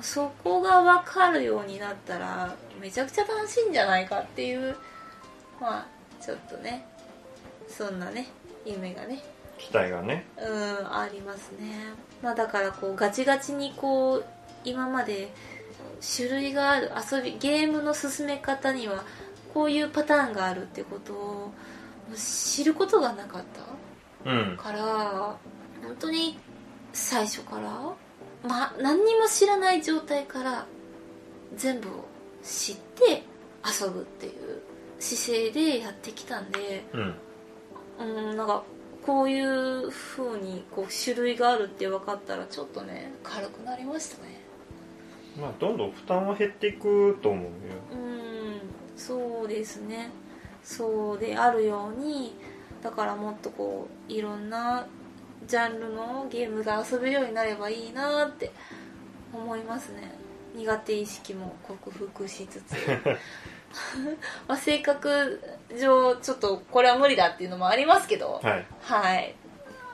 [0.00, 4.76] そこが分かるようになったらめちゃくちゃ楽しいんじゃないかっていう
[5.60, 5.86] まあ
[6.22, 6.86] ちょっとね
[7.68, 8.28] そんなね
[8.64, 9.22] 夢がね。
[9.58, 10.26] 期待がね。
[10.38, 11.92] うんありますね。
[12.22, 14.24] まあだからこうガチガチにこう
[14.64, 15.32] 今まで
[16.16, 19.04] 種類がある遊びゲームの進め方には
[19.52, 21.52] こういうパターンがあるってことを
[22.14, 23.42] 知ることがなかっ
[24.24, 24.30] た。
[24.30, 24.56] うん。
[24.56, 24.80] から
[25.82, 26.38] 本当に
[26.92, 27.62] 最初から
[28.48, 30.66] まあ何にも知らない状態から
[31.56, 32.04] 全部を
[32.42, 33.22] 知って
[33.64, 34.62] 遊ぶっていう
[34.98, 37.14] 姿勢でやってきたんでうん
[37.98, 38.62] うんなんか
[39.04, 44.40] こういう風にこう種類があるって分かったらちょっとね軽くなりましたね。
[45.40, 47.50] まあどんどん負担は減っていくと思うよ。
[47.92, 48.60] うん
[48.96, 50.10] そうですね。
[50.62, 52.34] そうであるように
[52.82, 54.86] だからもっとこういろんな
[55.46, 58.50] ジャンルのゲームが遊べるようになればいいなって
[59.32, 60.14] 思いますね
[60.54, 62.74] 苦手意識も克服しつつ。
[64.46, 65.40] まあ性格
[65.76, 68.40] 上ちょっとこれは無理だっていうのもありますけど。
[68.42, 68.66] はい。
[68.80, 69.34] はい。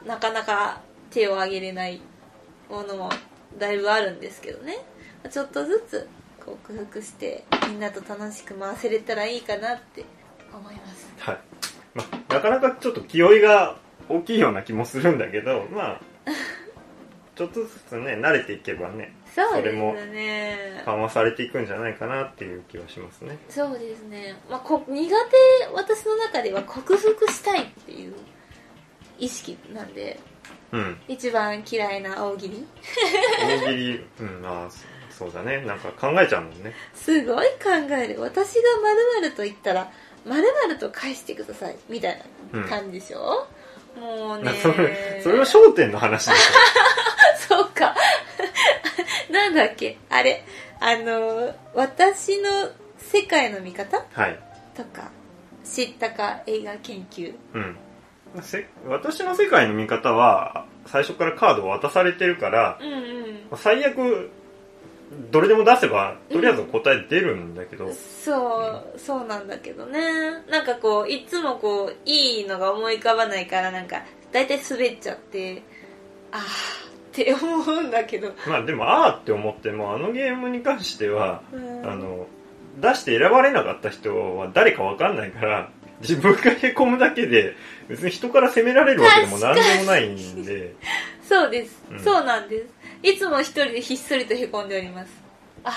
[0.05, 2.01] なかなか手を挙げれない
[2.69, 3.11] ものも
[3.59, 4.79] だいぶあるんですけどね。
[5.31, 6.09] ちょっとずつ
[6.41, 10.05] 克服してみんなと楽しく回せれたらいいかなって
[10.53, 11.09] 思います。
[11.19, 11.39] はい、
[11.95, 13.77] まあ、なかなかちょっと気負いが
[14.09, 16.01] 大きいような気もするんだけどまあ
[17.37, 23.39] ちょっとずつね慣れていけばねそうでそれもすね緩和されていくんじゃないかなっていう気はしますね。
[23.49, 28.15] そうですね、まあ、こ苦手私の中では克服したいっていう
[29.19, 30.19] 意識なんで
[30.73, 30.97] うん。
[31.09, 32.67] 一番嫌いな大喜利。
[33.41, 35.61] 大喜利うんああそそうだね。
[35.63, 36.73] なんか考えちゃうもんね。
[36.95, 38.21] すごい考える。
[38.21, 38.63] 私が
[39.21, 39.91] 〇〇と言ったら
[40.25, 43.47] 〇〇と返してくださいみたいな感じでしょ、
[43.99, 46.39] もうね それそれは焦点の話でし
[47.49, 47.95] そうか
[49.33, 49.99] なんだっけ？
[50.09, 50.45] あれ。
[50.81, 52.49] あの私の
[52.99, 53.99] 世界の見方？
[53.99, 54.39] ょはい。
[54.77, 55.11] とか
[55.65, 56.41] 知ったか？
[56.47, 57.35] 映画研究。
[57.55, 57.77] うん。
[58.43, 63.59] せ私の世界の見方は最初からカードを渡されてるからうんうん。
[63.59, 64.31] 最悪
[65.33, 69.99] どれでも出せばとりあえず答え出るんだけど、そう、そうなんだけどね。
[70.49, 75.65] なんかこう、いつもこう、いいのが思い浮かばないから、なんか、大体滑っちゃって、
[76.31, 78.33] あーって思うんだけど。
[78.47, 82.27] まあでもあーって思ってもあのゲームに関してはうんあの
[82.81, 85.71] 出して選ばれなかった人は誰かわかんないから
[86.01, 87.55] 自分がへこむだけで
[87.89, 90.75] 別に人から責められるわけでも何でもないんで
[91.23, 92.81] そうです、うんそうなんです。
[93.03, 95.13] いつも一人でひっそりと凹んでおります。
[95.65, 95.71] あ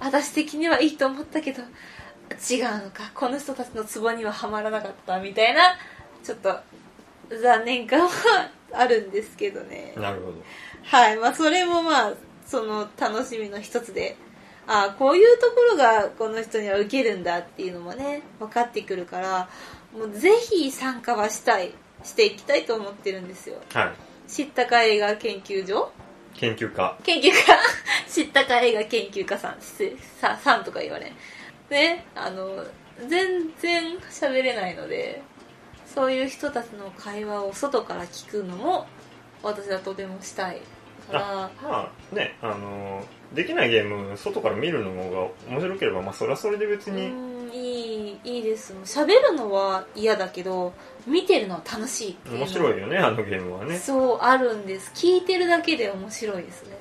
[0.00, 3.10] あ、私的にはいいと思ったけど、違うのか。
[3.14, 5.76] この人たちのツボにははまらなかった、みたいな、
[6.22, 6.58] ちょっと、
[7.30, 8.08] 残念感は
[8.78, 9.92] あるんですけどね。
[9.96, 10.34] なるほど
[10.84, 11.16] はい。
[11.16, 12.14] まあ、それもまあ、
[12.46, 14.16] その楽しみの一つで、
[14.66, 19.48] ああ、こういうところがこの人には受けるんだっていうのもね、分かってくるから、
[19.96, 21.72] もうぜひ参加はしたい、
[22.04, 23.56] していきたいと思ってるんですよ。
[23.72, 23.92] はい
[24.28, 25.88] 知ったか映画研究所？
[26.34, 27.32] 研究家研究家？
[28.10, 29.56] 知ったか映画研究家さん、
[30.20, 31.12] さ、さんとか言われん。
[31.70, 32.64] ね、あの、
[33.08, 35.22] 全然喋れないので、
[35.96, 38.86] そういう人たちの会話を外から聞くのも、
[39.42, 40.60] 私はとてもしたい
[41.10, 43.02] から、まあねあの
[43.34, 48.74] できないゲーム外から見るのが面白ければまあそれはそれで別うにん、いい、いいです。
[48.84, 50.74] 喋るのは嫌だけど、
[51.06, 53.78] 見てるのは楽しいってい面白いよねあのゲームはね。
[53.78, 54.92] そうあるんです。
[54.94, 56.76] 聞いてるだけで面白いですね。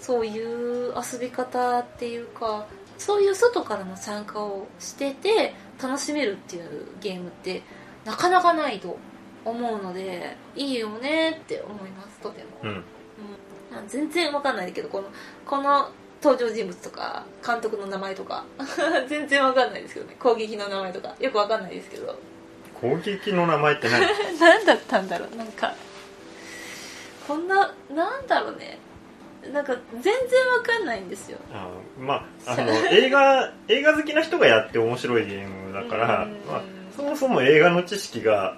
[0.00, 2.66] そういう遊び方っていうか
[2.98, 7.62] そういう外からの参加をしてて楽しめるっていうゲームって
[8.08, 8.96] なかなかないと
[9.44, 12.70] 思うのでいいよねって思いますとても、うん。
[12.70, 12.82] うん。
[13.86, 15.08] 全然わかんないけどこの
[15.44, 15.90] この
[16.22, 18.46] 登場人物とか監督の名前とか
[19.08, 20.16] 全然わかんないですけどね。
[20.18, 22.18] 攻撃の名前とかよくわかんないですけど。
[22.80, 24.06] 攻撃の名前って何？
[24.40, 25.36] 何だったんだろう。
[25.36, 25.74] なんか
[27.26, 28.78] こんななんだろうね。
[29.52, 31.38] なんか全然わかんないんですよ。
[31.52, 31.68] あ
[32.00, 36.40] まああの映画映画好きな人がやって面白いゲームだから、うん。
[36.46, 38.56] まあ、そもそも映画の知識が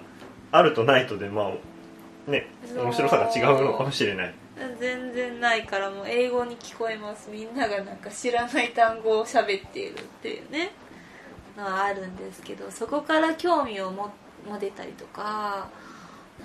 [0.51, 4.33] あるとないとでまあね面白さが違うのかもしれない。
[4.79, 7.29] 全然ないからもう英語に聞こえます。
[7.31, 10.71] みんながなんか知らない単語を喋っているっていうね。
[11.55, 14.09] のはあるんですけどそこから興味をも
[14.47, 15.69] 持てたりとか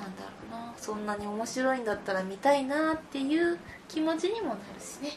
[0.01, 0.75] なんだろうな。
[0.77, 5.13] そんなに面白いんだったら見たいなっていう気持ちにもなるしね。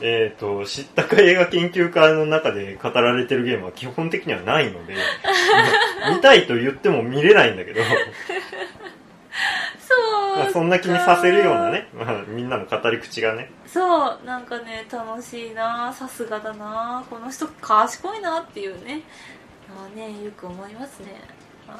[0.00, 4.94] えっと知ったか映画研究家の中で語られてるゲームは基本的にはないので
[6.14, 7.82] 見たいと言っても見れないんだけど。
[7.82, 7.88] そ
[10.34, 10.36] う。
[10.36, 13.50] まあそんな気にさせるようなね、まあ、みんなの語り口がね。
[13.66, 14.24] そう。
[14.24, 15.92] なんかね楽しいな。
[15.92, 17.04] さすがだな。
[17.10, 19.02] この人賢いなっていうね。
[19.72, 21.20] のはねよく思いますね、
[21.66, 21.78] はい、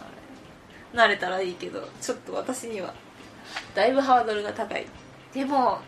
[0.93, 2.95] 慣れたらいいけどちょっと私には。
[3.75, 4.87] だいぶハードルが高い。
[5.33, 5.79] でも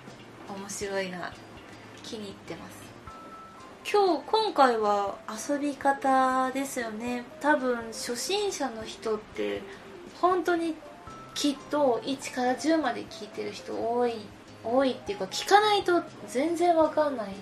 [0.48, 1.32] 面白いな。
[2.02, 2.84] 気に入ってます。
[3.90, 7.24] 今日今回は遊び方ですよね。
[7.40, 9.62] 多分初心者の人って
[10.20, 10.74] 本当に
[11.34, 14.14] きっと1から10まで聞いてる人多い
[14.62, 17.34] 多いっていうか聞かないと全然わかんない、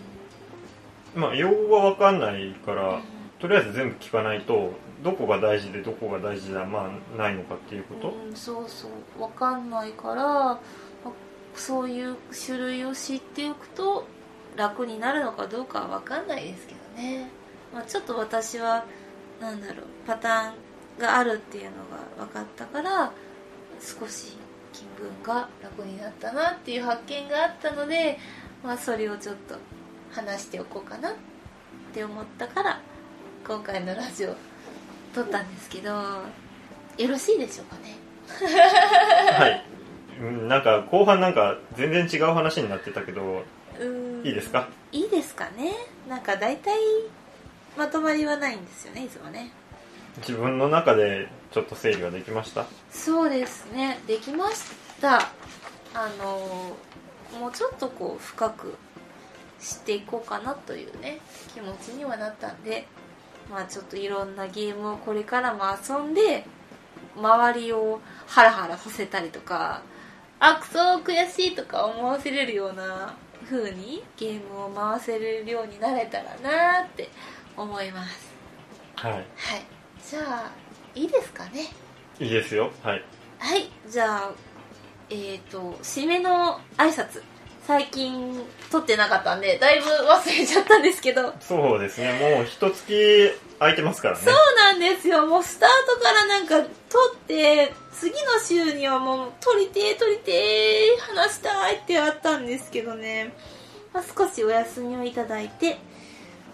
[1.15, 3.03] まあ用語が分かんないから、うん。
[3.39, 4.73] とりあえず全部聞かないと
[5.03, 8.89] どこが大事でどこが大事ではまあないのかっていうこと、うん、そうそ
[9.19, 9.23] う。
[9.23, 10.61] わかんないから
[11.55, 14.07] そういう種類を知っておくと
[14.57, 17.29] 楽になるのかどうかはわかんないですけどね、
[17.73, 18.85] まあ、ちょっと私は
[19.41, 21.71] なんだろうパターンがあるっていうの
[22.19, 23.13] が分かったから
[23.81, 24.37] 少し
[24.73, 28.19] 気分が楽になったなっていう発見があったので、
[28.63, 29.57] まあ、それをちょっと
[30.13, 31.15] 話しておこうかなっ
[31.93, 32.81] て思ったから
[33.47, 34.37] 今回のラジオ
[35.15, 37.97] 撮ったんですけどよろしいでしょうかね？
[39.39, 39.65] はい。
[40.21, 43.43] うんなんか後半なんか全然違う話になってたけど
[44.25, 44.69] いいですか？
[44.93, 45.73] いいですかね？
[46.09, 46.75] なんか大体
[47.77, 49.51] まとまりはないんですよねいつもね。
[50.19, 52.67] 自分の中でちょっと整理はできました？
[52.91, 54.01] そうですね。
[54.07, 54.63] できまし
[55.01, 55.31] た。
[55.95, 56.77] あの
[57.39, 58.75] もうちょっとこう深く
[59.59, 61.19] 知っていこうかなというね
[61.55, 62.87] 気持ちにはなったんで
[63.51, 66.45] まあちょっといろんなゲームをこれからも遊んで
[67.17, 69.83] 周りをハラハラさせたりとか
[70.41, 73.15] あくそ悔しいとか思わせれるような
[73.49, 77.09] 風にゲームを回せれるようになれたらなーって
[77.57, 78.33] 思います。
[78.97, 79.13] はい。
[79.13, 79.25] はい。
[80.09, 80.51] じゃあ
[80.95, 81.67] いいですかね？
[82.19, 82.71] いいですよ。
[82.83, 83.05] はい。
[83.39, 83.71] はい。
[83.89, 84.31] じゃあ
[85.11, 87.23] えっ、と締めの挨拶
[87.67, 88.41] 最近
[88.71, 91.33] 撮ってなかったんでだいぶ忘れちゃったんですけど。
[91.41, 92.35] そうですね。
[92.37, 94.25] もう一月空いてますからね。
[94.25, 95.27] そうなんですよ。
[95.27, 103.33] もうスタートからなんか撮って次の週にはもう撮りてー撮りてー話したいってあったんですけどね、
[103.95, 105.79] まあ、少しお休みをいただいて、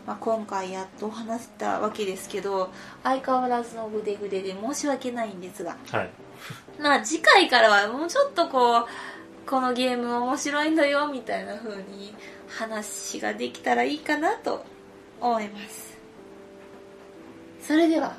[0.06, 2.70] まあ、今回やっと話したわけですけど
[3.02, 5.78] 相変わらずのグデグデで申し訳ないんですが。
[5.90, 6.10] はい。
[6.78, 8.86] まあ次回からはもうちょっとこう
[9.48, 12.14] このゲーム面白いんだよみたいな風に
[12.48, 14.62] 話ができたらいいかなと
[15.20, 15.96] 思います。
[17.62, 18.16] それでは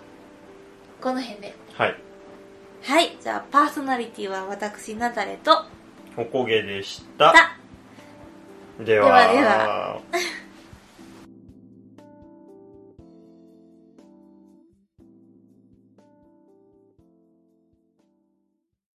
[0.99, 1.55] この辺で。
[1.73, 1.95] はい。
[2.81, 3.17] はい。
[3.21, 5.65] じゃあパーソナリティは私ナタレと。
[6.17, 7.31] おこげでした。
[7.31, 7.57] だ
[8.79, 9.27] では。
[9.27, 10.01] ではでは